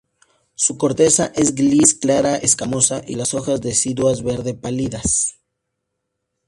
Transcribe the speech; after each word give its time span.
Su 0.55 0.79
corteza 0.79 1.27
es 1.35 1.53
gris 1.53 1.93
clara 1.93 2.35
escamosa 2.37 3.03
y 3.05 3.13
las 3.17 3.35
hojas 3.35 3.61
deciduas 3.61 4.23
verde 4.23 4.55
pálidas. 4.55 5.35